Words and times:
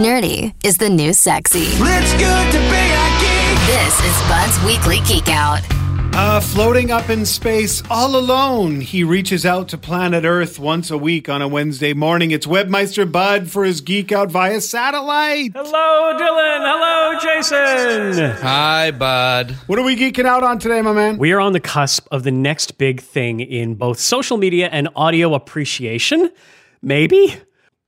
Nerdy 0.00 0.54
is 0.64 0.78
the 0.78 0.88
new 0.88 1.12
sexy. 1.12 1.66
It's 1.66 2.12
good 2.14 2.52
to 2.52 2.58
be 2.58 2.84
a 2.96 3.06
geek. 3.20 3.58
This 3.66 4.00
is 4.00 4.16
Bud's 4.30 4.64
Weekly 4.64 5.00
Geek 5.06 5.28
Out. 5.28 5.60
Uh, 6.14 6.40
floating 6.40 6.90
up 6.90 7.10
in 7.10 7.26
space 7.26 7.82
all 7.90 8.16
alone, 8.16 8.80
he 8.80 9.04
reaches 9.04 9.44
out 9.44 9.68
to 9.68 9.76
planet 9.76 10.24
Earth 10.24 10.58
once 10.58 10.90
a 10.90 10.96
week 10.96 11.28
on 11.28 11.42
a 11.42 11.48
Wednesday 11.48 11.92
morning. 11.92 12.30
It's 12.30 12.46
Webmeister 12.46 13.12
Bud 13.12 13.50
for 13.50 13.62
his 13.62 13.82
Geek 13.82 14.10
Out 14.10 14.30
via 14.30 14.62
satellite. 14.62 15.52
Hello, 15.54 16.16
Dylan. 16.18 16.62
Hello, 16.64 17.18
Jason. 17.20 18.36
Hi, 18.40 18.92
bud. 18.92 19.50
What 19.66 19.78
are 19.78 19.84
we 19.84 19.96
geeking 19.96 20.24
out 20.24 20.42
on 20.42 20.58
today, 20.58 20.80
my 20.80 20.94
man? 20.94 21.18
We 21.18 21.32
are 21.32 21.40
on 21.40 21.52
the 21.52 21.60
cusp 21.60 22.06
of 22.10 22.22
the 22.22 22.32
next 22.32 22.78
big 22.78 23.02
thing 23.02 23.40
in 23.40 23.74
both 23.74 24.00
social 24.00 24.38
media 24.38 24.70
and 24.72 24.88
audio 24.96 25.34
appreciation. 25.34 26.30
Maybe. 26.80 27.36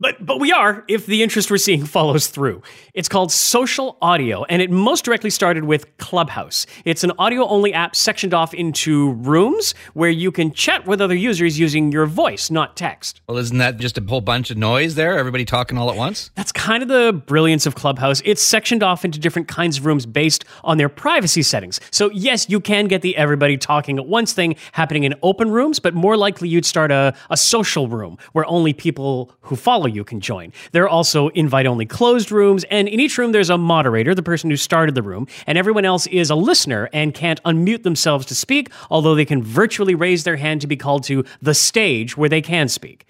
But, 0.02 0.26
but 0.26 0.40
we 0.40 0.50
are 0.50 0.84
if 0.88 1.06
the 1.06 1.22
interest 1.22 1.48
we're 1.48 1.58
seeing 1.58 1.84
follows 1.96 2.26
through. 2.26 2.60
It's 2.92 3.08
called 3.08 3.30
Social 3.30 3.98
Audio, 4.02 4.42
and 4.44 4.60
it 4.60 4.68
most 4.68 5.04
directly 5.04 5.30
started 5.30 5.62
with 5.62 5.96
Clubhouse. 5.98 6.66
It's 6.84 7.04
an 7.04 7.12
audio 7.20 7.46
only 7.46 7.72
app 7.72 7.94
sectioned 7.94 8.34
off 8.34 8.52
into 8.52 9.12
rooms 9.12 9.76
where 9.94 10.10
you 10.10 10.32
can 10.32 10.50
chat 10.50 10.88
with 10.88 11.00
other 11.00 11.14
users 11.14 11.56
using 11.56 11.92
your 11.92 12.06
voice, 12.06 12.50
not 12.50 12.76
text. 12.76 13.20
Well, 13.28 13.38
isn't 13.38 13.58
that 13.58 13.76
just 13.76 13.96
a 13.96 14.02
whole 14.02 14.20
bunch 14.20 14.50
of 14.50 14.56
noise 14.56 14.96
there? 14.96 15.16
Everybody 15.16 15.44
talking 15.44 15.78
all 15.78 15.88
at 15.88 15.96
once? 15.96 16.32
That's 16.34 16.50
kind 16.50 16.82
of 16.82 16.88
the 16.88 17.12
brilliance 17.12 17.64
of 17.64 17.76
Clubhouse. 17.76 18.20
It's 18.24 18.42
sectioned 18.42 18.82
off 18.82 19.04
into 19.04 19.20
different 19.20 19.46
kinds 19.46 19.78
of 19.78 19.86
rooms 19.86 20.04
based 20.04 20.44
on 20.64 20.78
their 20.78 20.88
privacy 20.88 21.44
settings. 21.44 21.78
So, 21.92 22.10
yes, 22.10 22.50
you 22.50 22.58
can 22.58 22.88
get 22.88 23.02
the 23.02 23.16
everybody 23.16 23.56
talking 23.56 23.98
at 23.98 24.06
once 24.06 24.32
thing 24.32 24.56
happening 24.72 25.04
in 25.04 25.14
open 25.22 25.52
rooms, 25.52 25.78
but 25.78 25.94
more 25.94 26.16
likely 26.16 26.48
you'd 26.48 26.66
start 26.66 26.90
a, 26.90 27.14
a 27.30 27.36
social 27.36 27.86
room 27.86 28.18
where 28.32 28.44
only 28.46 28.72
people 28.72 29.30
who 29.42 29.54
follow 29.54 29.91
you 29.94 30.04
can 30.04 30.20
join. 30.20 30.52
There 30.72 30.84
are 30.84 30.88
also 30.88 31.28
invite 31.28 31.66
only 31.66 31.86
closed 31.86 32.32
rooms, 32.32 32.64
and 32.64 32.88
in 32.88 33.00
each 33.00 33.18
room 33.18 33.32
there's 33.32 33.50
a 33.50 33.58
moderator, 33.58 34.14
the 34.14 34.22
person 34.22 34.50
who 34.50 34.56
started 34.56 34.94
the 34.94 35.02
room, 35.02 35.26
and 35.46 35.56
everyone 35.56 35.84
else 35.84 36.06
is 36.08 36.30
a 36.30 36.34
listener 36.34 36.88
and 36.92 37.14
can't 37.14 37.42
unmute 37.44 37.82
themselves 37.82 38.26
to 38.26 38.34
speak, 38.34 38.70
although 38.90 39.14
they 39.14 39.24
can 39.24 39.42
virtually 39.42 39.94
raise 39.94 40.24
their 40.24 40.36
hand 40.36 40.60
to 40.62 40.66
be 40.66 40.76
called 40.76 41.04
to 41.04 41.24
the 41.40 41.54
stage 41.54 42.16
where 42.16 42.28
they 42.28 42.42
can 42.42 42.68
speak. 42.68 43.06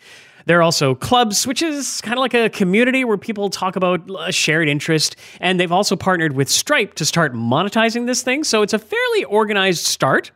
There 0.47 0.59
are 0.59 0.63
also 0.63 0.95
clubs, 0.95 1.47
which 1.47 1.63
is 1.63 2.01
kind 2.01 2.19
of 2.19 2.21
like 2.21 2.35
a 2.35 2.51
community 2.51 3.05
where 3.05 3.17
people 3.17 3.51
talk 3.51 3.77
about 3.77 4.01
a 4.19 4.33
shared 4.33 4.69
interest. 4.69 5.17
And 5.41 5.59
they've 5.61 5.71
also 5.71 5.97
partnered 5.97 6.33
with 6.35 6.49
Stripe 6.49 6.95
to 6.95 7.05
start 7.05 7.33
monetizing 7.35 8.07
this 8.07 8.23
thing. 8.23 8.45
So 8.45 8.63
it's 8.63 8.73
a 8.73 8.79
fairly 8.79 9.25
organized 9.25 9.85
start. 9.85 10.33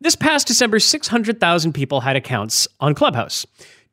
This 0.00 0.16
past 0.16 0.46
December, 0.46 0.80
600,000 0.80 1.72
people 1.72 2.00
had 2.00 2.16
accounts 2.16 2.66
on 2.80 2.94
Clubhouse. 2.94 3.46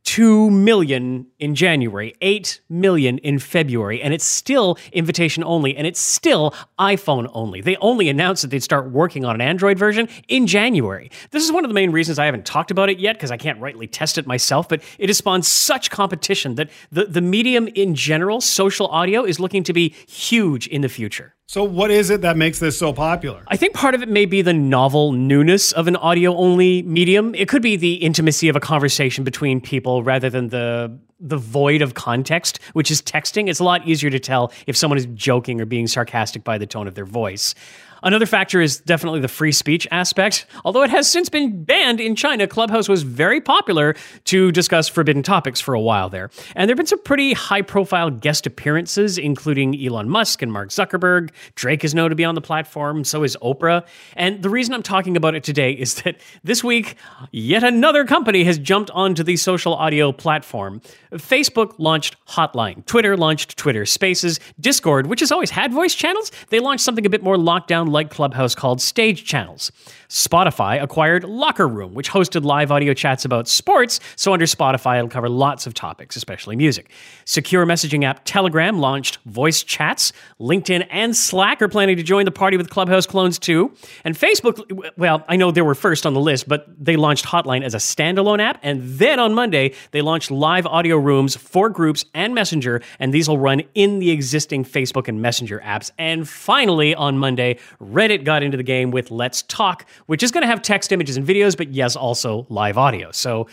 2 0.05 0.49
million 0.49 1.27
in 1.39 1.53
January, 1.55 2.15
8 2.21 2.61
million 2.69 3.17
in 3.19 3.37
February, 3.37 4.01
and 4.01 4.13
it's 4.13 4.25
still 4.25 4.77
invitation 4.91 5.43
only, 5.43 5.75
and 5.77 5.85
it's 5.85 5.99
still 5.99 6.55
iPhone 6.79 7.29
only. 7.33 7.61
They 7.61 7.75
only 7.77 8.09
announced 8.09 8.41
that 8.41 8.49
they'd 8.49 8.63
start 8.63 8.91
working 8.91 9.23
on 9.23 9.35
an 9.35 9.41
Android 9.41 9.77
version 9.77 10.09
in 10.27 10.47
January. 10.47 11.11
This 11.31 11.43
is 11.43 11.51
one 11.51 11.63
of 11.63 11.69
the 11.69 11.75
main 11.75 11.91
reasons 11.91 12.17
I 12.17 12.25
haven't 12.25 12.45
talked 12.45 12.71
about 12.71 12.89
it 12.89 12.99
yet, 12.99 13.17
because 13.17 13.31
I 13.31 13.37
can't 13.37 13.59
rightly 13.59 13.87
test 13.87 14.17
it 14.17 14.25
myself, 14.25 14.67
but 14.67 14.81
it 14.97 15.09
has 15.09 15.17
spawned 15.17 15.45
such 15.45 15.91
competition 15.91 16.55
that 16.55 16.69
the, 16.91 17.05
the 17.05 17.21
medium 17.21 17.67
in 17.67 17.93
general, 17.93 18.41
social 18.41 18.87
audio, 18.87 19.23
is 19.23 19.39
looking 19.39 19.63
to 19.63 19.73
be 19.73 19.95
huge 20.07 20.67
in 20.67 20.81
the 20.81 20.89
future. 20.89 21.35
So, 21.49 21.63
what 21.63 21.89
is 21.89 22.11
it 22.11 22.21
that 22.21 22.37
makes 22.37 22.59
this 22.59 22.77
so 22.77 22.93
popular? 22.93 23.41
I 23.47 23.57
think 23.57 23.73
part 23.73 23.95
of 23.95 24.03
it 24.03 24.07
may 24.07 24.25
be 24.25 24.43
the 24.43 24.53
novel 24.53 25.13
newness 25.13 25.71
of 25.71 25.87
an 25.87 25.95
audio 25.95 26.35
only 26.35 26.83
medium. 26.83 27.33
It 27.33 27.49
could 27.49 27.63
be 27.63 27.75
the 27.75 27.95
intimacy 27.95 28.49
of 28.49 28.55
a 28.55 28.59
conversation 28.59 29.23
between 29.23 29.59
people 29.59 30.03
rather 30.03 30.29
than 30.29 30.49
the 30.49 30.95
the 31.19 31.37
void 31.37 31.81
of 31.81 31.93
context, 31.93 32.59
which 32.73 32.91
is 32.91 33.01
texting. 33.01 33.49
It's 33.49 33.59
a 33.59 33.63
lot 33.63 33.87
easier 33.87 34.09
to 34.09 34.19
tell 34.19 34.51
if 34.67 34.77
someone 34.77 34.97
is 34.97 35.05
joking 35.07 35.59
or 35.59 35.65
being 35.65 35.87
sarcastic 35.87 36.43
by 36.43 36.57
the 36.57 36.67
tone 36.67 36.87
of 36.87 36.95
their 36.95 37.05
voice. 37.05 37.55
Another 38.01 38.25
factor 38.25 38.61
is 38.61 38.79
definitely 38.79 39.19
the 39.19 39.27
free 39.27 39.51
speech 39.51 39.87
aspect. 39.91 40.45
Although 40.63 40.83
it 40.83 40.89
has 40.89 41.09
since 41.11 41.29
been 41.29 41.63
banned 41.63 41.99
in 41.99 42.15
China, 42.15 42.47
Clubhouse 42.47 42.87
was 42.87 43.03
very 43.03 43.41
popular 43.41 43.95
to 44.25 44.51
discuss 44.51 44.87
forbidden 44.87 45.23
topics 45.23 45.59
for 45.59 45.73
a 45.73 45.81
while 45.81 46.09
there. 46.09 46.29
And 46.55 46.69
there 46.69 46.73
have 46.73 46.77
been 46.77 46.85
some 46.85 47.03
pretty 47.03 47.33
high 47.33 47.61
profile 47.61 48.09
guest 48.09 48.47
appearances, 48.47 49.17
including 49.17 49.79
Elon 49.83 50.09
Musk 50.09 50.41
and 50.41 50.51
Mark 50.51 50.69
Zuckerberg. 50.69 51.31
Drake 51.55 51.83
is 51.83 51.93
known 51.93 52.09
to 52.09 52.15
be 52.15 52.23
on 52.23 52.35
the 52.35 52.41
platform, 52.41 53.03
so 53.03 53.23
is 53.23 53.35
Oprah. 53.41 53.85
And 54.15 54.41
the 54.41 54.49
reason 54.49 54.73
I'm 54.73 54.83
talking 54.83 55.17
about 55.17 55.35
it 55.35 55.43
today 55.43 55.71
is 55.73 55.95
that 56.03 56.15
this 56.43 56.63
week, 56.63 56.95
yet 57.31 57.63
another 57.63 58.05
company 58.05 58.45
has 58.45 58.57
jumped 58.57 58.91
onto 58.91 59.23
the 59.23 59.35
social 59.35 59.73
audio 59.73 60.11
platform. 60.11 60.81
Facebook 61.13 61.73
launched 61.77 62.15
Hotline, 62.27 62.85
Twitter 62.85 63.17
launched 63.17 63.57
Twitter 63.57 63.85
Spaces, 63.85 64.39
Discord, 64.59 65.07
which 65.07 65.21
has 65.21 65.31
always 65.31 65.49
had 65.49 65.73
voice 65.73 65.95
channels, 65.95 66.31
they 66.49 66.59
launched 66.59 66.83
something 66.83 67.05
a 67.05 67.09
bit 67.09 67.23
more 67.23 67.37
locked 67.37 67.67
down 67.67 67.87
like 67.87 68.11
Clubhouse 68.11 68.53
called 68.53 68.81
Stage 68.81 69.25
Channels. 69.25 69.71
Spotify 70.09 70.81
acquired 70.81 71.23
Locker 71.23 71.67
Room, 71.67 71.93
which 71.93 72.09
hosted 72.09 72.43
live 72.43 72.71
audio 72.71 72.93
chats 72.93 73.25
about 73.25 73.47
sports, 73.47 73.99
so 74.15 74.33
under 74.33 74.45
Spotify 74.45 74.97
it'll 74.97 75.09
cover 75.09 75.29
lots 75.29 75.67
of 75.67 75.73
topics, 75.73 76.15
especially 76.15 76.55
music. 76.55 76.91
Secure 77.25 77.65
messaging 77.65 78.03
app 78.03 78.21
Telegram 78.25 78.79
launched 78.79 79.19
voice 79.25 79.63
chats. 79.63 80.11
LinkedIn 80.39 80.87
and 80.89 81.15
Slack 81.15 81.61
are 81.61 81.67
planning 81.67 81.95
to 81.97 82.03
join 82.03 82.25
the 82.25 82.31
party 82.31 82.57
with 82.57 82.69
Clubhouse 82.69 83.05
clones 83.05 83.37
too. 83.37 83.71
And 84.03 84.15
Facebook, 84.15 84.91
well, 84.97 85.23
I 85.27 85.35
know 85.35 85.51
they 85.51 85.61
were 85.61 85.75
first 85.75 86.05
on 86.05 86.13
the 86.13 86.19
list, 86.19 86.47
but 86.47 86.67
they 86.83 86.95
launched 86.95 87.25
Hotline 87.25 87.63
as 87.63 87.73
a 87.73 87.77
standalone 87.77 88.39
app, 88.39 88.59
and 88.63 88.81
then 88.83 89.19
on 89.19 89.33
Monday 89.35 89.73
they 89.91 90.01
launched 90.01 90.31
live 90.31 90.65
audio 90.65 90.98
rooms 90.99 91.35
for 91.35 91.69
groups 91.69 92.05
and 92.13 92.33
Messenger, 92.35 92.81
and 92.99 93.13
these 93.13 93.27
will 93.27 93.37
run 93.37 93.61
in 93.75 93.99
the 93.99 94.11
existing 94.11 94.65
Facebook 94.65 95.07
and 95.07 95.21
Messenger 95.21 95.61
apps. 95.63 95.91
And 95.97 96.27
finally, 96.27 96.95
on 96.95 97.17
Monday, 97.17 97.57
Reddit 97.81 98.23
got 98.23 98.43
into 98.43 98.57
the 98.57 98.63
game 98.63 98.91
with 98.91 99.11
Let's 99.11 99.41
Talk, 99.43 99.85
which 100.05 100.23
is 100.23 100.31
going 100.31 100.41
to 100.41 100.47
have 100.47 100.61
text, 100.61 100.91
images, 100.91 101.17
and 101.17 101.25
videos, 101.25 101.55
but 101.57 101.69
yes, 101.69 101.95
also 101.95 102.45
live 102.49 102.77
audio. 102.77 103.11
So 103.11 103.47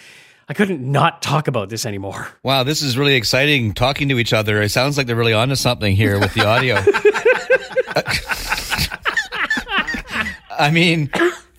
I 0.49 0.55
couldn't 0.55 0.81
not 0.81 1.23
talk 1.23 1.49
about 1.49 1.69
this 1.69 1.85
anymore. 1.87 2.29
Wow, 2.43 2.63
this 2.63 2.81
is 2.81 2.97
really 2.97 3.15
exciting 3.15 3.75
talking 3.75 4.09
to 4.09 4.19
each 4.21 4.33
other. 4.33 4.63
It 4.63 4.69
sounds 4.69 4.97
like 4.97 5.09
they're 5.09 5.17
really 5.17 5.33
onto 5.33 5.57
something 5.57 5.97
here 5.97 6.21
with 6.21 6.33
the 6.35 6.47
audio. 6.47 6.77
I 10.59 10.71
mean, 10.71 11.11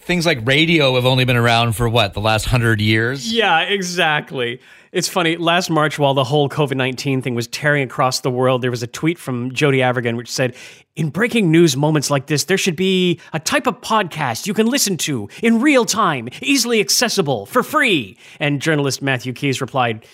things 0.08 0.26
like 0.26 0.40
radio 0.48 0.96
have 0.96 1.06
only 1.06 1.26
been 1.26 1.36
around 1.36 1.74
for 1.74 1.88
what, 1.88 2.14
the 2.14 2.22
last 2.22 2.46
hundred 2.46 2.80
years? 2.80 3.32
Yeah, 3.32 3.60
exactly. 3.60 4.60
It's 4.94 5.10
funny. 5.10 5.36
Last 5.36 5.70
March, 5.70 6.00
while 6.00 6.14
the 6.14 6.24
whole 6.24 6.48
COVID 6.48 6.78
19 6.78 7.22
thing 7.22 7.36
was 7.36 7.46
tearing 7.48 7.84
across 7.84 8.22
the 8.22 8.32
world, 8.32 8.62
there 8.62 8.72
was 8.72 8.82
a 8.82 8.88
tweet 8.88 9.20
from 9.20 9.52
Jody 9.54 9.80
Avirgan 9.80 10.16
which 10.16 10.32
said, 10.32 10.56
In 10.96 11.10
breaking 11.10 11.52
news 11.52 11.76
moments 11.76 12.10
like 12.10 12.28
this, 12.28 12.46
there 12.46 12.58
should 12.58 12.78
be 12.78 13.20
a 13.34 13.40
type 13.40 13.68
of 13.68 13.82
podcast 13.82 14.48
you 14.48 14.54
can 14.54 14.68
listen 14.68 14.96
to 14.98 15.28
in 15.44 15.60
real 15.60 15.84
time, 15.84 16.30
easily 16.42 16.80
accessible, 16.80 17.46
for 17.46 17.62
free. 17.62 18.18
And 18.40 18.62
journalist 18.62 19.02
Matthew 19.02 19.34
Keys 19.34 19.60
replied, 19.60 20.06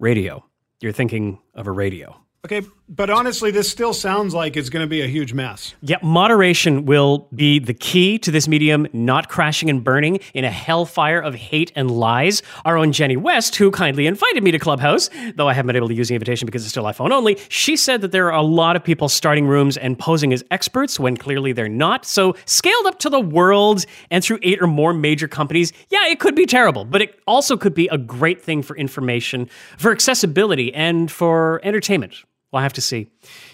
Radio. 0.00 0.44
You're 0.80 0.92
thinking 0.92 1.38
of 1.54 1.68
a 1.68 1.72
radio. 1.72 2.25
Okay, 2.44 2.62
but 2.88 3.10
honestly, 3.10 3.50
this 3.50 3.68
still 3.68 3.92
sounds 3.92 4.32
like 4.32 4.56
it's 4.56 4.68
going 4.68 4.84
to 4.84 4.88
be 4.88 5.00
a 5.02 5.08
huge 5.08 5.32
mess. 5.32 5.74
Yeah, 5.80 5.96
moderation 6.00 6.84
will 6.84 7.26
be 7.34 7.58
the 7.58 7.74
key 7.74 8.20
to 8.20 8.30
this 8.30 8.46
medium 8.46 8.86
not 8.92 9.28
crashing 9.28 9.68
and 9.68 9.82
burning 9.82 10.20
in 10.32 10.44
a 10.44 10.50
hellfire 10.50 11.18
of 11.18 11.34
hate 11.34 11.72
and 11.74 11.90
lies. 11.90 12.44
Our 12.64 12.78
own 12.78 12.92
Jenny 12.92 13.16
West, 13.16 13.56
who 13.56 13.72
kindly 13.72 14.06
invited 14.06 14.44
me 14.44 14.52
to 14.52 14.60
Clubhouse, 14.60 15.10
though 15.34 15.48
I 15.48 15.54
haven't 15.54 15.66
been 15.66 15.74
able 15.74 15.88
to 15.88 15.94
use 15.94 16.06
the 16.06 16.14
invitation 16.14 16.46
because 16.46 16.62
it's 16.62 16.70
still 16.70 16.84
iPhone 16.84 17.10
only, 17.10 17.36
she 17.48 17.74
said 17.74 18.00
that 18.02 18.12
there 18.12 18.30
are 18.30 18.38
a 18.38 18.42
lot 18.42 18.76
of 18.76 18.84
people 18.84 19.08
starting 19.08 19.48
rooms 19.48 19.76
and 19.76 19.98
posing 19.98 20.32
as 20.32 20.44
experts 20.52 21.00
when 21.00 21.16
clearly 21.16 21.52
they're 21.52 21.68
not. 21.68 22.04
So, 22.04 22.36
scaled 22.44 22.86
up 22.86 23.00
to 23.00 23.10
the 23.10 23.18
world 23.18 23.84
and 24.12 24.22
through 24.22 24.38
eight 24.42 24.62
or 24.62 24.68
more 24.68 24.94
major 24.94 25.26
companies, 25.26 25.72
yeah, 25.88 26.06
it 26.06 26.20
could 26.20 26.36
be 26.36 26.46
terrible, 26.46 26.84
but 26.84 27.02
it 27.02 27.18
also 27.26 27.56
could 27.56 27.74
be 27.74 27.88
a 27.88 27.98
great 27.98 28.40
thing 28.40 28.62
for 28.62 28.76
information, 28.76 29.48
for 29.78 29.90
accessibility, 29.90 30.72
and 30.72 31.10
for 31.10 31.60
entertainment. 31.64 32.22
We'll 32.56 32.62
have 32.62 32.72
to 32.72 32.80
see. 32.80 33.06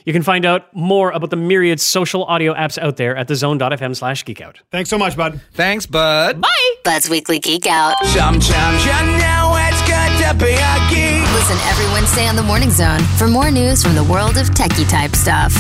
You 0.04 0.12
can 0.12 0.22
find 0.22 0.46
out 0.46 0.72
more 0.76 1.10
about 1.10 1.30
the 1.30 1.36
myriad 1.36 1.80
social 1.80 2.22
audio 2.24 2.54
apps 2.54 2.78
out 2.78 2.98
there 2.98 3.16
at 3.16 3.26
thezone.fm 3.26 3.96
slash 3.96 4.24
geekout. 4.24 4.58
Thanks 4.70 4.90
so 4.90 4.96
much, 4.96 5.16
bud. 5.16 5.40
Thanks, 5.54 5.86
bud. 5.86 6.40
Bye! 6.40 6.74
Bud's 6.84 7.10
Weekly 7.10 7.40
Geek 7.40 7.66
Out. 7.66 7.96
Sometimes 8.06 8.84
you 8.84 8.92
know 8.92 9.56
it's 9.58 9.82
good 9.82 10.28
to 10.28 10.34
be 10.38 10.52
a 10.52 10.74
geek. 10.88 11.32
Listen 11.34 11.56
every 11.66 11.86
Wednesday 11.86 12.28
on 12.28 12.36
the 12.36 12.44
Morning 12.44 12.70
Zone 12.70 13.00
for 13.18 13.26
more 13.26 13.50
news 13.50 13.82
from 13.82 13.96
the 13.96 14.04
world 14.04 14.36
of 14.36 14.50
techie 14.50 14.88
type 14.88 15.16
stuff. 15.16 15.52